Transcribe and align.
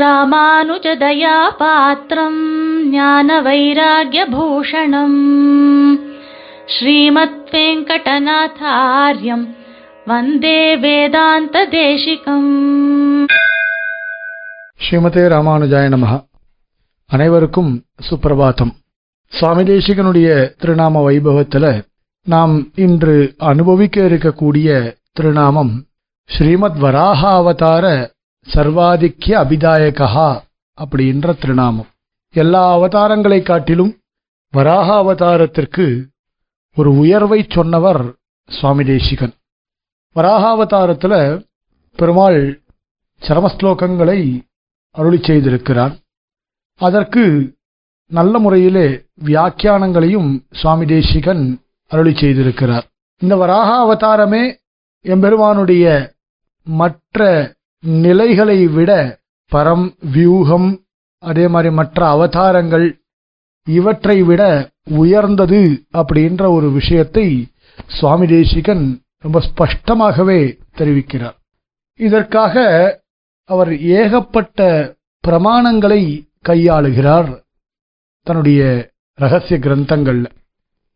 ராமானுஜதயா 0.00 1.36
பாத்திரம் 1.58 2.40
ஞான 2.92 3.38
வைராகியபூஷணம் 3.42 5.18
ஸ்ரீமத் 6.68 7.40
வெங்கடநாதாரியம் 7.52 9.44
வந்தே 10.06 10.60
வேதாந்த 10.82 11.64
தேசிகம் 11.74 12.50
ஸ்ரீமதே 14.80 15.24
ராமானுஜாய 15.32 15.88
நமக 15.88 16.12
அனைவருக்கும் 17.10 17.72
சுப்பிரபாத்தம் 18.08 18.72
சுவாமி 19.32 19.64
தேசிகனுடைய 19.64 20.28
திருநாம 20.60 21.02
வைபவத்தில் 21.04 21.70
நாம் 22.26 22.54
இன்று 22.76 23.16
அனுபவிக்க 23.50 24.00
இருக்கக்கூடிய 24.02 24.70
திருநாமம் 25.12 25.74
ஸ்ரீமத் 26.30 26.80
வராக 26.80 27.20
அவதார 27.36 27.84
சர்வாதிக்கிய 28.46 29.34
அபிதாயகா 29.44 30.28
அப்படின்ற 30.78 31.38
திருநாமம். 31.40 31.90
எல்லா 32.34 32.62
அவதாரங்களை 32.76 33.42
காட்டிலும் 33.42 33.92
வராக 34.50 34.88
அவதாரத்திற்கு 34.94 36.06
ஒரு 36.76 36.90
உயர்வை 36.96 37.46
சொன்னவர் 37.48 38.02
சுவாமி 38.48 38.84
தேசிகன். 38.84 39.34
வராக 40.12 40.48
அவதாரத்தில் 40.48 41.46
பெருமாள் 41.96 42.40
சரமஸ்லோகங்களை 43.22 44.20
அருளி 44.90 45.16
செய்திருக்கிறார். 45.16 45.94
அதற்கு 46.80 47.24
நல்ல 48.06 48.38
முறையிலே 48.38 48.86
வியாக்கியானங்களையும் 49.24 50.30
சுவாமி 50.50 50.86
தேசிகன் 50.86 51.44
அருளி 51.86 52.12
செய்திருக்கிறார். 52.12 52.86
இந்த 53.18 53.36
வராக 53.36 53.70
அவதாரமே 53.82 54.42
எம்பெருமானுடைய 55.04 55.84
மற்ற 56.64 57.18
நிலைகளை 57.84 58.66
விட 58.66 59.20
பரம் 59.52 59.94
வியூகம் 60.12 60.80
அதே 61.18 61.48
மாதிரி 61.48 61.74
மற்ற 61.74 62.08
அவதாரங்கள் 62.08 63.00
இவற்றை 63.64 64.22
விட 64.22 64.70
உயர்ந்தது 64.90 65.84
அப்படின்ற 65.92 66.52
ஒரு 66.52 66.70
விஷயத்தை 66.70 67.52
சுவாமி 67.88 68.26
தேசிகன் 68.26 69.02
ரொம்ப 69.18 69.42
ஸ்பஷ்டமாகவே 69.48 70.58
தெரிவிக்கிறார். 70.76 71.36
இதற்காக 72.00 72.64
அவர் 73.44 73.78
ஏகப்பட்ட 73.78 74.60
பிரமாணங்களை 75.28 76.24
கையாளுகிறார் 76.48 77.42
தன்னுடைய 78.22 78.90
ரகசிய 79.14 79.58
கிரந்தங்கள்ல. 79.58 80.26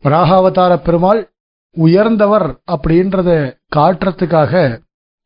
வராகாவதார 0.04 0.76
பெருமாள் 0.76 1.30
உயர்ந்தவர் 1.76 2.60
அப்படின்றத 2.70 3.30
காட்டுறதுக்காக 3.76 4.82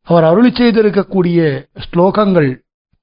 அவர் 0.08 0.24
அருளி 0.24 0.50
செய்திருக்கக்கூடிய 0.50 1.38
ஸ்லோகங்கள் 1.84 2.50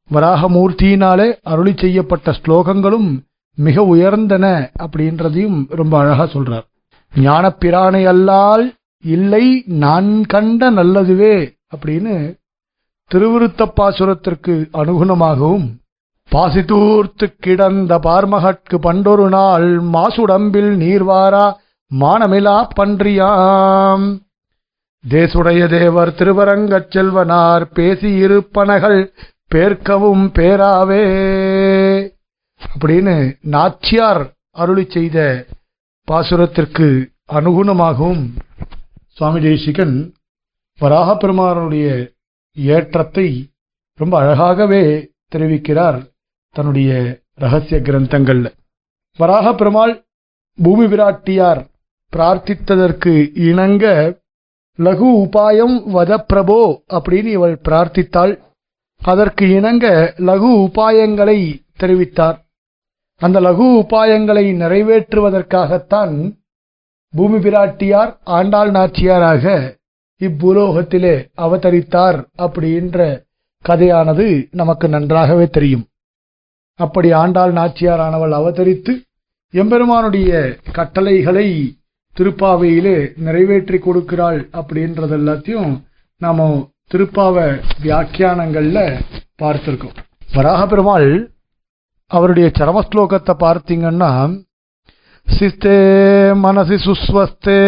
வராகமூர்த்தியினாலே 0.10 1.28
அருளி 1.44 1.74
செய்யப்பட்ட 1.78 2.32
ஸ்லோகங்களும் 2.32 3.10
மிக 3.58 3.84
உயர்ந்தன 3.84 4.46
அப்படின்றதையும் 4.86 5.60
ரொம்ப 5.80 5.94
அழகா 6.00 6.26
சொல்றார். 6.34 6.66
ஞானப்பிரானை 7.14 8.02
அல்லால் 8.14 8.66
இல்லை 9.04 9.46
நான் 9.84 10.10
கண்ட 10.34 10.72
நல்லதுவே 10.72 11.36
அப்படின்னு 11.74 12.16
திருவிருத்தப்பாசுரத்திற்கு 13.12 14.54
அனுகுணமாகவும் 14.82 15.68
பாசிதூர்த்து 16.32 17.26
கிடந்த 17.40 18.00
பார்மகற்கு 18.00 18.76
பண்டொரு 18.80 19.28
நாள் 19.30 19.68
மாசுடம்பில் 19.96 20.72
நீர்வாரா 20.84 21.46
மானமிலா 21.92 22.58
பன்றியாம். 22.80 24.06
தேசுடைய 25.06 25.70
தேவர் 25.70 26.16
திருவரங்கச் 26.16 26.92
செல்வனார் 26.92 27.64
பேசியிருப்பனகள் 27.76 29.00
பேர்க்கவும் 29.52 30.26
பேராவே. 30.38 31.04
அப்படின்னு 32.62 33.16
நாச்சியார் 33.46 34.24
அருளி 34.56 34.86
செய்த 34.90 35.18
பாசுரத்திற்கு 36.08 36.88
அனுகுணமாகவும் 37.34 38.24
சுவாமி 39.10 39.40
தேசிகன் 39.42 39.96
வராக 40.80 41.10
பெருமானுடைய 41.16 41.88
ஏற்றத்தை 42.58 43.28
ரொம்ப 44.00 44.14
அழகாகவே 44.22 44.84
தெரிவிக்கிறார் 45.32 46.00
தன்னுடைய 46.56 46.92
ரகசிய 47.36 47.80
கிரந்தங்கள்ல 47.80 48.48
வராக 49.20 49.54
பெருமாள் 49.56 49.94
பூமி 50.58 50.86
விராட்டியார் 50.86 51.62
பிரார்த்தித்ததற்கு 52.14 53.14
இணங்க 53.48 53.86
லகு 54.78 55.10
உபாயம் 55.24 55.76
வத 55.94 56.12
பிரபோ 56.30 56.60
அப்படின்னு 56.90 57.32
இவள் 57.38 57.62
பிரார்த்தித்தாள். 57.68 58.34
அதற்கு 59.02 59.50
இணங்க 59.50 60.14
லகு 60.18 60.50
உபாயங்களை 60.66 61.40
தெரிவித்தார். 61.80 62.38
அந்த 63.22 63.38
லகு 63.42 63.68
உபாயங்களை 63.82 64.46
நிறைவேற்றுவதற்காகத்தான் 64.62 66.16
பூமி 67.14 67.38
பிராட்டியார் 67.38 68.12
ஆண்டாள் 68.24 68.72
நாச்சியாராக 68.72 69.54
இப்பூலோகத்திலே 70.22 71.16
அவதரித்தார் 71.38 72.18
அப்படின்ற 72.38 73.00
கதையானது 73.66 74.48
நமக்கு 74.52 74.88
நன்றாகவே 74.90 75.48
தெரியும். 75.48 75.86
அப்படி 76.80 77.12
ஆண்டாள் 77.12 77.54
நாச்சியாரானவள் 77.54 78.34
அவதரித்து 78.40 78.94
எம்பெருமானுடைய 79.54 80.32
கட்டளைகளை 80.72 81.48
திருப்பாவையிலே 82.18 82.98
நிறைவேற்றி 83.26 83.78
கொடுக்கிறாள் 83.78 84.40
அப்படின்றது 84.60 85.14
எல்லாத்தையும் 85.20 85.74
நாம 86.22 86.48
திருப்பாவ 86.94 87.36
வியாக்கியானங்கள்ல 87.84 88.80
பார்த்திருக்கோம். 89.42 89.96
வராக 90.36 90.62
பெருமாள் 90.68 91.10
அவருடைய 92.12 92.48
சரமஸ்லோகத்தை 92.58 93.34
பார்த்தீங்கன்னா 93.44 94.12
சிஸ்தே 95.28 95.78
மனசி 96.46 96.78
சுஸ்வஸ்தே 96.86 97.62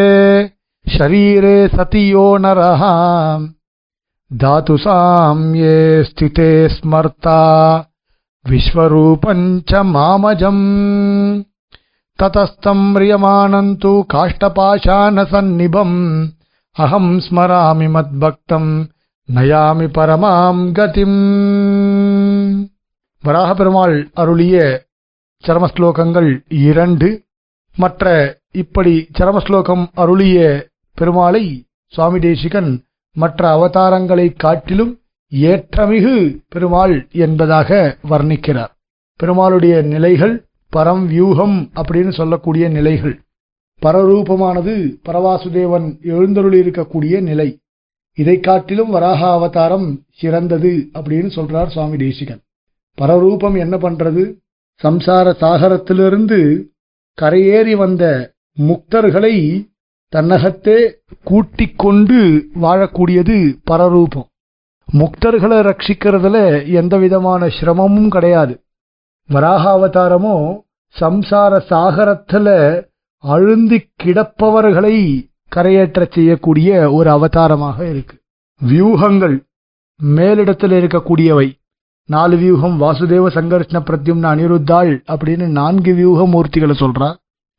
ஷரீரே 0.86 1.58
சதியோ 1.76 2.26
நரஹா 2.44 2.94
தாது 4.32 4.76
சாம்யே 4.84 5.78
ஸ்திதே 6.10 6.52
ஸ்மர்த்தா 6.76 7.40
விஸ்வரூபஞ்ச 8.46 9.72
மாமஜம். 9.96 10.66
ததஸ்தம் 12.24 12.96
म्रियमाणम् 12.96 13.76
तु 13.76 14.06
சந்நிபம் 15.26 16.28
अहम् 16.80 17.20
ஸ்மராமி 17.30 17.90
மத்பக்தம் 17.90 18.90
நயாமி 19.34 19.88
பரமாம் 19.88 20.72
கதிம் 20.72 22.70
வராக 23.22 23.54
பெருமாள் 23.54 24.10
அருளிய 24.14 24.86
சரமஸ்லோகங்கள் 25.48 26.42
இரண்டு। 26.48 27.24
மற்ற 27.76 28.38
இப்படி 28.52 29.08
சரமஸ்லோகம் 29.20 29.88
அருளிய 29.94 30.68
பெருமாளை 31.02 31.64
சுவாமி 31.88 32.20
தேசிகன் 32.20 32.84
மற்ற 33.14 33.56
அவதாரங்களைக் 33.56 34.36
காட்டிலும் 34.36 35.00
ஏற்றமிகு 35.32 36.38
பெருமாள் 36.50 37.08
என்பதாக 37.12 37.98
வர்ணிக்கிறார். 38.10 38.72
பெருமாளுடைய 39.24 39.84
நிலைகள் 39.84 40.47
பரம் 40.76 41.06
வியூகம் 41.06 41.72
அப்படின்னு 41.76 42.10
சொல்லக்கூடிய 42.10 42.70
நிலைகள். 42.70 43.22
பரரூபமானது 43.82 44.96
பரவாசுதேவன் 45.06 46.02
எழுந்தருளி 46.02 46.60
இருக்கக்கூடிய 46.60 47.22
நிலை. 47.22 47.60
இதை 48.14 48.40
காட்டிலும் 48.40 48.90
வராக 48.90 49.32
அவதாரம் 49.32 50.04
சிறந்தது 50.14 50.90
அப்படின்னு 50.94 51.30
சொல்றார் 51.36 51.68
சுவாமி 51.68 51.98
தேசிகன். 51.98 52.40
பரரூபம் 53.02 53.58
என்ன 53.58 53.78
பண்றது? 53.78 54.38
சம்சார 54.84 55.34
சாகரத்திலிருந்து 55.42 56.64
கரையேறி 57.22 57.76
வந்த 57.76 58.34
முக்தர்களை 58.60 59.66
தன்னகத்தே 60.10 61.02
கூட்டிக் 61.24 61.78
கொண்டு 61.78 62.48
வாழக்கூடியது 62.62 63.56
பரரூபம். 63.72 64.28
முக்தர்களை 64.94 65.58
ரட்சிக்கிறதுல 65.60 66.68
எந்த 66.72 66.98
விதமான 66.98 67.48
சிரமமும் 67.48 68.10
கிடையாது. 68.10 68.62
வராகாவதாரமோ 69.34 70.36
சம்சார 70.96 71.54
சாகரத்துல 71.70 72.48
அழுந்தி 73.24 73.80
கிடப்பவர்களை 74.04 74.96
கரையேற்ற 75.56 76.12
செய்யக்கூடிய 76.12 76.92
ஒரு 76.92 77.10
அவதாரமாக 77.10 77.78
இருக்கு. 77.90 78.16
வியூகங்கள் 78.62 79.36
மேலிடத்தில் 80.00 80.76
இருக்கக்கூடியவை. 80.80 81.48
நாலு 82.10 82.36
வியூகம் 82.38 82.82
வாசுதேவ 82.82 83.28
சங்கர்ஷ்ண 83.28 83.80
பிரத்யும்ன 83.80 84.26
அனிருத்தாள் 84.34 84.92
அப்படின்னு 85.14 85.48
நான்கு 85.60 85.94
வியூக 85.94 86.28
மூர்த்திகளை 86.34 86.76
சொல்றா. 86.84 87.10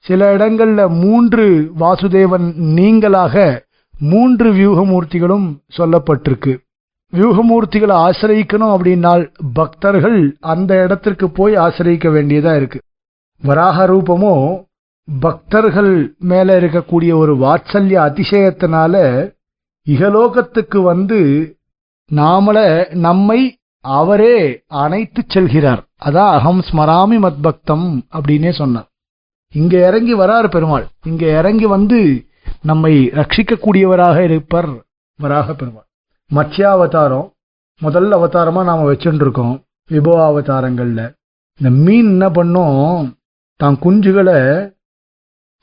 சில 0.04 0.36
இடங்கள்ல 0.36 0.88
மூன்று 1.02 1.72
வாசுதேவன் 1.80 2.46
நீங்களாக 2.78 3.60
மூன்று 4.00 4.52
வியூக 4.52 4.84
மூர்த்திகளும் 4.84 5.48
சொல்லப்பட்டிருக்கு. 5.78 6.54
வியூகமூர்த்திகளை 7.12 7.96
ஆசிரியக்கணும் 8.06 8.72
அப்படின்னால் 8.74 9.22
பக்தர்கள் 9.58 10.18
அந்த 10.52 10.72
இடத்திற்கு 10.84 11.26
போய் 11.30 11.54
ஆசிரியக்க 11.64 12.08
வேண்டியதா 12.08 12.52
இருக்கு. 12.56 12.78
வராக 13.42 13.86
ரூபமோ 13.86 14.34
பக்தர்கள் 15.08 15.92
மேல 16.30 16.58
இருக்கக்கூடிய 16.60 17.12
ஒரு 17.22 17.34
வாத்சல்ய 17.44 17.96
அதிசயத்தினால 18.08 18.94
இகலோகத்துக்கு 19.86 20.78
வந்து 20.90 21.20
நாமள 22.10 22.58
நம்மை 23.06 23.40
அவரே 23.84 24.36
அணைத்து 24.82 25.22
செல்கிறார். 25.34 25.82
அதான் 26.06 26.30
அகம் 26.36 26.62
ஸ்மராமி 26.68 27.18
மத்பக்தம் 27.24 27.88
அப்படின்னே 28.16 28.52
சொன்னார். 28.60 28.88
இங்க 29.54 29.74
இறங்கி 29.88 30.14
வரார் 30.14 30.48
பெருமாள். 30.54 30.86
இங்க 31.10 31.24
இறங்கி 31.40 31.66
வந்து 31.76 31.98
நம்மை 32.70 32.94
ரட்சிக்கக்கூடியவராக 33.18 34.18
இருப்பர் 34.28 34.70
வராக 35.18 35.54
பெருமாள். 35.60 35.87
மத்தியாவதாரம் 36.30 37.28
முதல் 37.80 38.10
அவதாரமாக 38.12 38.68
நாம் 38.68 38.88
வச்சுட்டுருக்கோம் 38.88 39.54
விபோ 39.90 40.14
அவதாரங்களில் 40.28 41.04
இந்த 41.60 41.70
மீன் 41.84 42.08
என்ன 42.14 42.26
பண்ணும்? 42.30 43.14
தான் 43.60 43.78
குஞ்சுகளை 43.84 44.40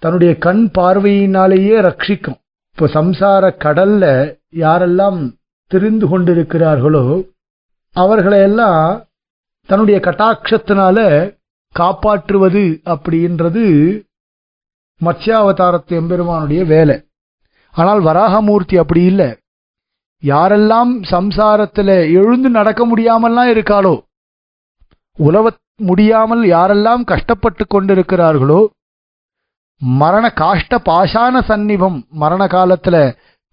தன்னுடைய 0.03 0.31
கண் 0.45 0.63
பார்வையினாலேயே 0.77 1.75
ரட்சிக்கும். 1.87 2.39
இப்போ 2.71 2.85
சம்சார 2.97 3.43
கடல்ல 3.65 4.03
யாரெல்லாம் 4.63 5.19
திரிந்து 5.71 6.05
கொண்டிருக்கிறார்களோ 6.11 7.05
அவர்களையெல்லாம் 7.95 8.81
தன்னுடைய 9.69 9.99
கட்டாட்சத்தினால 10.07 10.97
காப்பாற்றுவது 11.75 12.65
அப்படின்றது 12.93 13.63
மத்ஸ்யாவதாரத்து 15.01 15.93
எம்பெருமானுடைய 16.01 16.61
வேலை. 16.65 16.97
ஆனால் 17.75 18.01
வராகமூர்த்தி 18.01 18.75
அப்படி 18.81 19.01
இல்லை. 19.11 19.29
யாரெல்லாம் 20.23 20.91
சம்சாரத்தில் 21.11 21.95
எழுந்து 22.19 22.49
நடக்க 22.49 22.81
முடியாமல்லாம் 22.85 23.49
இருக்காளோ 23.53 23.93
உலவ 25.17 25.51
முடியாமல் 25.89 26.43
யாரெல்லாம் 26.55 27.03
கஷ்டப்பட்டு 27.11 27.63
கொண்டிருக்கிறார்களோ 27.73 28.59
மரண 29.81 30.25
காஷ்ட 30.41 30.75
பாஷான 30.89 31.41
சந்நிபம் 31.49 31.97
மரண 32.21 32.43
காலத்தில் 32.47 33.01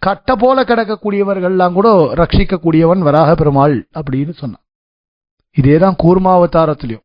கட்ட 0.03 0.37
போல 0.37 0.59
கிடக்கக்கூடியவர்கள்லாம் 0.69 1.77
கூட 1.79 1.89
ரட்சிக்கக்கூடியவன் 2.21 3.03
வராக 3.09 3.31
பெருமாள் 3.41 3.75
அப்படின்னு 3.99 4.33
சொன்னான். 4.41 4.65
இதே 5.57 5.77
தான் 5.79 5.97
கூர்மாவதாரத்திலையும். 6.03 7.05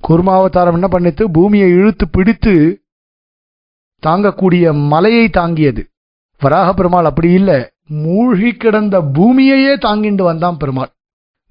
கூர்மாவதாரம் 0.00 0.76
என்ன 0.78 0.88
பண்ணித்து 0.92 1.24
பூமியை 1.36 1.68
இழுத்து 1.78 2.04
பிடித்து 2.08 2.54
தாங்கக்கூடிய 4.02 4.64
மலையை 4.92 5.26
தாங்கியது. 5.38 5.82
வராக 6.40 6.68
பெருமாள் 6.74 7.08
அப்படி 7.10 7.30
இல்லை. 7.40 7.58
மூழ்கி 8.00 8.50
கிடந்த 8.52 9.00
பூமியையே 9.00 9.72
தாங்கிண்டு 9.76 10.22
வந்தான் 10.22 10.56
பெருமாள். 10.56 10.92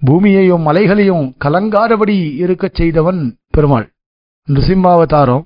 பூமியையும் 0.01 0.61
மலைகளையும் 0.61 1.25
கலங்காதபடி 1.39 2.17
இருக்கச் 2.35 2.75
செய்தவன் 2.75 3.19
பெருமாள். 3.49 3.87
நிருசிம்மாவதாரம் 4.47 5.43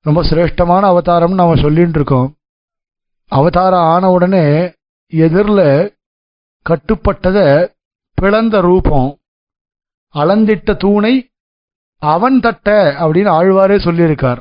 ரொம்ப 0.00 0.20
சிரேஷ்டமான 0.22 0.84
அவதாரம்னு 0.90 1.34
நாம் 1.34 1.62
சொல்லிட்டு 1.62 1.98
இருக்கோம் 1.98 2.28
அவதாரம் 3.32 3.86
ஆன 3.92 4.10
உடனே 4.10 4.44
எதிரில் 5.12 5.94
கட்டுப்பட்டத 6.66 7.38
பிளந்த 8.14 8.60
ரூபம் 8.60 9.08
அளந்திட்ட 10.14 10.76
தூணை 10.76 11.14
அவன் 12.02 12.40
தட்ட 12.40 12.96
அப்படின்னு 13.00 13.30
ஆழ்வாரே 13.38 13.78
சொல்லியிருக்கார். 13.86 14.40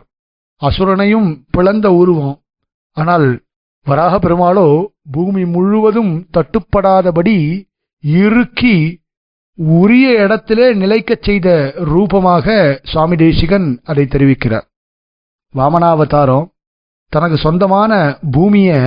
அசுரனையும் 0.61 1.29
பிளந்த 1.49 1.91
உருவம். 1.91 2.37
ஆனால் 2.97 3.27
வராக 3.87 4.15
பெருமாளோ 4.17 4.85
பூமி 5.11 5.45
முழுவதும் 5.45 6.13
தட்டுப்படாதபடி 6.35 7.37
இறுக்கி 8.03 8.75
உரிய 9.57 10.23
இடத்திலே 10.23 10.67
நிலைக்கச் 10.73 11.23
செய்த 11.23 11.47
ரூபமாக 11.91 12.45
சுவாமி 12.83 13.15
தேசிகன் 13.15 13.79
அதை 13.83 14.03
தெரிவிக்கிறார். 14.05 14.65
வாமனாவதாரம் 15.55 16.45
தனக்கு 17.13 17.37
சொந்தமான 17.37 17.91
பூமியை 18.31 18.79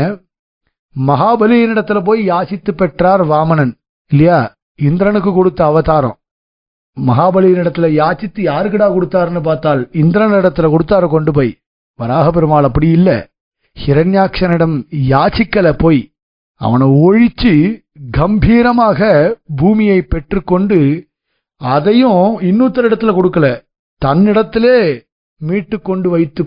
மகாபலியினிடத்துல 0.97 2.05
போய் 2.05 2.20
யாசித்து 2.31 2.70
பெற்றார் 2.70 3.23
வாமனன் 3.25 3.73
இல்லையா? 4.11 4.38
இந்திரனுக்கு 4.79 5.32
கொடுத்த 5.32 5.61
அவதாரம். 5.64 6.17
மகாபலியினிடத்துல 6.97 7.87
யாச்சித்து 8.00 8.40
யாருக்குடா 8.50 8.88
கொடுத்தாருன்னு 8.94 9.43
பார்த்தால் 9.43 9.88
இந்திரன் 9.93 10.31
இடத்துல 10.31 10.69
கொடுத்தாரு 10.75 11.08
கொண்டு 11.08 11.32
போய். 11.32 11.52
வராக 11.99 12.31
பெருமாள் 12.31 12.64
அப்படி 12.64 12.88
இல்லை. 12.88 13.17
ஹிரண்யாட்சனிடம் 13.76 14.76
யாச்சிக்கல 15.12 15.69
போய் 15.82 16.03
அவனை 16.61 16.87
ஒழிச்சு 17.06 17.53
கம்பீரமாக 18.19 19.00
பூமியை 19.56 19.99
பெற்றுக்கொண்டு 20.03 20.79
அதையும் 21.61 22.25
இன்னொருத்தர் 22.49 22.88
இடத்துல 22.88 23.12
கொடுக்கல. 23.17 23.49
தன்னிடத்திலே 24.03 24.79
மீட்டு 25.41 25.76
கொண்டு 25.81 26.09
வைத்து 26.15 26.43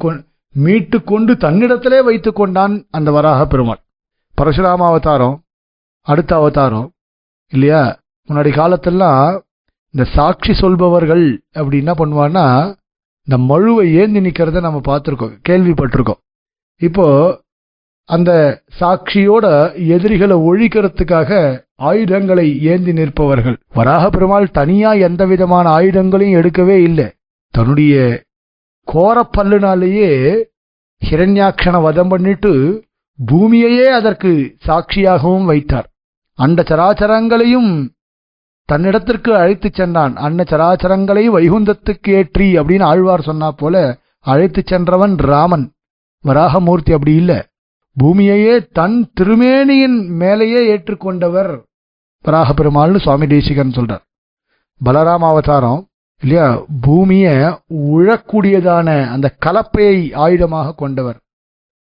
மீட்டு 0.56 0.98
கொண்டு 1.04 1.32
தன்னிடத்திலே 1.34 2.00
வைத்து 2.04 2.32
கொண்டான் 2.34 2.76
அந்த 2.98 3.10
வராக 3.12 3.42
பெருமாள். 3.46 3.82
பரசுராம 4.38 4.86
அவதாரம் 4.92 5.36
அடுத்த 6.08 6.32
அவதாரம் 6.36 6.88
இல்லையா? 7.54 7.82
முன்னாடி 8.30 8.52
காலத்தெல்லாம் 8.56 9.26
இந்த 9.94 10.04
சாட்சி 10.16 10.54
சொல்பவர்கள் 10.54 11.26
அப்படி 11.54 11.78
என்ன 11.84 11.94
பண்ணுவான்னா 12.00 12.46
இந்த 13.28 13.38
மழுவை 13.50 13.86
ஏந்தி 14.02 14.20
நிற்கிறத 14.26 14.62
நம்ம 14.62 14.80
பார்த்துருக்கோம் 14.90 15.36
கேள்விப்பட்டிருக்கோம். 15.50 16.22
இப்போ 16.82 17.08
அந்த 18.04 18.32
சாட்சியோட 18.80 19.46
எதிரிகளை 19.88 20.38
ஒழிக்கிறதுக்காக 20.38 21.62
ஆயுதங்களை 21.76 22.62
ஏந்தி 22.62 22.92
நிற்பவர்கள். 22.92 23.58
வராக 23.74 24.10
பெருமாள் 24.10 24.52
தனியா 24.52 24.92
எந்த 24.92 25.26
விதமான 25.26 25.70
ஆயுதங்களையும் 25.78 26.38
எடுக்கவே 26.42 26.78
இல்லை. 26.84 27.08
தன்னுடைய 27.50 28.24
கோரப்பல்லுனாலேயே 28.88 30.12
ஹிரண்யாட்சனை 31.10 31.82
வதம் 31.82 32.08
பண்ணிட்டு 32.08 32.86
பூமியையே 33.20 33.86
அதற்கு 33.86 34.56
சாட்சியாகவும் 34.68 35.46
வைத்தார். 35.46 35.88
அண்ட 36.34 36.62
சராச்சரங்களையும் 36.62 37.72
தன்னிடத்திற்கு 38.70 39.32
அழைத்துச் 39.36 39.74
சென்றான். 39.74 40.16
அன்ன 40.16 40.44
சராச்சரங்களை 40.48 41.24
வைகுந்தத்துக்கு 41.36 42.10
ஏற்றி 42.20 42.60
அப்படின்னு 42.60 42.84
ஆழ்வார் 42.84 43.22
சொன்னா 43.22 43.52
போல 43.52 43.76
அழைத்துச் 44.20 44.68
சென்றவன் 44.68 45.18
ராமன். 45.18 45.66
வராகமூர்த்தி 46.28 46.92
அப்படி 46.94 47.14
இல்லை. 47.22 47.40
பூமியையே 47.98 48.56
தன் 48.72 48.98
திருமேனியின் 49.20 50.00
மேலேயே 50.22 50.62
ஏற்றுக்கொண்டவர் 50.74 51.52
வராக 52.22 52.50
பெருமாள்னு 52.54 53.00
சுவாமி 53.00 53.28
தேசிகன் 53.28 53.76
சொல்றார். 53.76 54.04
பலராம 54.86 55.24
அவதாரம் 55.32 55.82
இல்லையா? 56.22 56.48
பூமியை 56.82 57.36
உழக்கூடியதான 57.94 58.88
அந்த 59.10 59.28
கலப்பையை 59.46 60.00
ஆயுதமாக 60.26 60.76
கொண்டவர். 60.76 61.18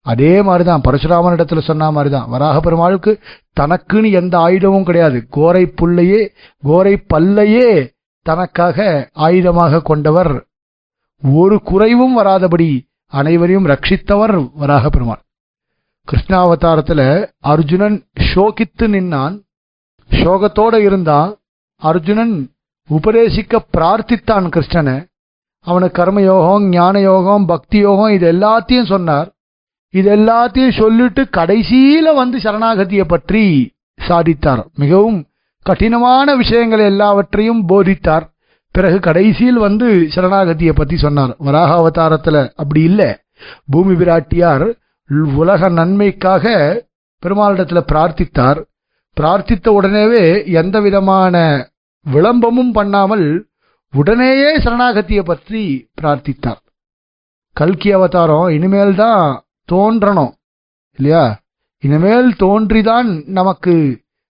அதே 0.07 0.43
மாதிரிதான் 0.43 0.85
பரசுராமன் 0.89 1.35
இடத்துல 1.37 1.61
சொன்ன 1.61 1.91
மாதிரிதான் 1.91 2.29
வராக 2.29 2.61
பெருமாளுக்கு 2.61 3.13
தனக்குன்னு 3.61 4.11
எந்த 4.13 4.35
ஆயுதமும் 4.39 4.83
கிடையாது. 4.83 5.19
கோரை 5.37 5.65
புல்லையே 5.81 6.21
கோரை 6.65 6.95
பல்லையே 7.15 7.71
தனக்காக 8.27 9.09
ஆயுதமாக 9.19 9.83
கொண்டவர். 9.83 10.33
ஒரு 11.33 11.63
குறைவும் 11.63 12.19
வராதபடி 12.19 12.69
அனைவரையும் 13.13 13.67
ரட்சித்தவர் 13.67 14.51
வராக 14.55 14.89
பெருமாள் 14.89 15.23
கிருஷ்ணாவதாரத்தில் 16.09 17.31
அர்ஜுனன் 17.41 17.97
ஷோகித்து 18.29 18.87
நின்னான். 18.95 19.35
சோகத்தோடு 20.11 20.79
இருந்தான். 20.89 21.31
அர்ஜுனன் 21.83 22.35
உபதேசிக்க 22.91 23.61
பிரார்த்தித்தான் 23.77 24.47
கிருஷ்ணனை. 24.55 24.97
அவனுக்கு 25.67 25.97
கர்மயோகம் 26.03 26.67
ஞான 26.69 27.01
யோகம் 27.01 27.47
பக்தி 27.47 27.79
யோகம் 27.79 28.13
இது 28.13 28.27
எல்லாத்தையும் 28.33 28.91
சொன்னார். 28.93 29.29
இது 29.95 30.09
எல்லாத்தையும் 30.17 30.79
சொல்லிட்டு 30.79 31.23
கடைசியில 31.37 32.15
வந்து 32.15 32.39
சரணாகதியை 32.39 33.05
பற்றி 33.09 33.45
சாதித்தார். 34.09 34.63
மிகவும் 34.75 35.19
கடினமான 35.67 36.37
விஷயங்கள் 36.37 36.85
எல்லாவற்றையும் 36.93 37.63
போதித்தார். 37.69 38.27
பிறகு 38.77 38.99
கடைசியில் 39.07 39.61
வந்து 39.67 39.89
சரணாகதியை 40.15 40.73
பத்தி 40.75 40.97
சொன்னார். 40.97 41.33
வராக 41.39 41.71
அவதாரத்துல 41.81 42.37
அப்படி 42.55 42.81
இல்லை. 42.83 43.11
பூமி 43.71 43.95
விராட்டியார் 43.95 44.67
உலக 45.35 45.69
நன்மைக்காக 45.79 46.45
பெருமாளிடத்துல 47.23 47.81
பிரார்த்தித்தார். 47.93 48.61
பிரார்த்தித்த 49.17 49.67
உடனேவே 49.79 50.25
எந்த 50.61 50.77
விதமான 50.81 51.37
விளம்பமும் 52.07 52.73
பண்ணாமல் 52.73 53.27
உடனேயே 53.93 54.51
சரணாகத்தியை 54.59 55.23
பற்றி 55.25 55.63
பிரார்த்தித்தார். 56.01 56.61
கல்கி 57.57 57.91
அவதாரம் 57.93 58.49
இனிமேல் 58.49 58.95
தான் 58.95 59.23
தோன்றணும் 59.73 60.33
இல்லையா? 60.99 61.25
இனிமேல் 61.83 62.29
தோன்றிதான் 62.43 63.09
நமக்கு 63.39 63.75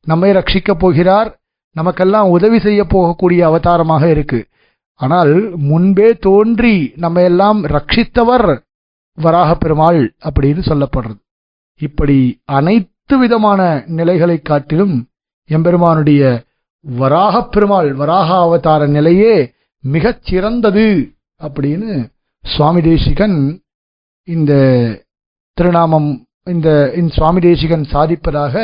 நம்மை 0.07 0.31
ரட்சிக்கப் 0.31 0.83
போகிறார். 0.85 1.31
நமக்கெல்லாம் 1.77 2.29
உதவி 2.37 2.59
செய்ய 2.67 2.83
போகக்கூடிய 2.95 3.41
அவதாரமாக 3.49 4.05
இருக்கு. 4.15 4.41
ஆனால் 5.01 5.33
முன்பே 5.71 6.09
தோன்றி 6.27 6.77
நம்ம 6.97 7.23
எல்லாம் 7.31 7.59
ரட்சித்தவர் 7.75 8.49
வராக 9.19 9.51
பெருமாள் 9.55 10.01
அப்படின்னு 10.29 10.63
சொல்லப்படுறது. 10.71 11.19
இப்படி 11.81 12.19
அனைத்து 12.59 13.15
விதமான 13.19 13.61
நிலைகளை 13.99 14.37
காட்டிலும் 14.43 14.95
எம்பெருமானுடைய 15.51 16.23
வராக 16.85 17.35
பெருமாள் 17.55 17.91
வராக 18.01 18.29
அவதார 18.47 18.83
நிலையே 18.97 19.35
மிகச் 19.85 20.23
சிறந்தது 20.29 20.87
அப்படின்னு 21.41 21.91
சுவாமி 22.45 22.81
தேசிகன் 22.81 23.39
இந்த 24.29 24.53
திருநாமம் 25.59 26.11
இந்த 26.47 26.69
சுவாமி 27.17 27.41
தேசிகன் 27.41 27.85
சாதிப்பதாக 27.93 28.55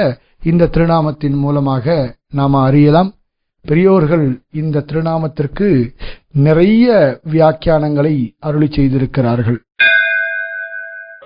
இந்த 0.44 0.66
திருநாமத்தின் 0.66 1.36
மூலமாக 1.36 2.14
நாம் 2.30 2.54
அறியலாம். 2.54 3.12
பெரியோர்கள் 3.60 4.38
இந்த 4.52 4.80
திருநாமத்திற்கு 4.80 5.94
நிறைய 6.32 7.18
வியாக்கியானங்களை 7.32 8.30
அருளி 8.40 8.68
செய்திருக்கிறார்கள். 8.70 9.58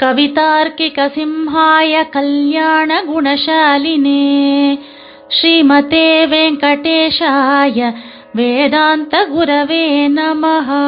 கவிதார்க்கிக 0.03 1.07
சிம்ஹாய 1.17 2.09
கல்யாண 2.11 3.05
குணசாலினே 3.05 4.25
ஸ்ரீமதே 5.29 6.11
வெங்கடேஷாய 6.33 7.95
வேதாந்த 8.33 9.27
குரவே 9.35 9.87
நமஹா. 10.09 10.85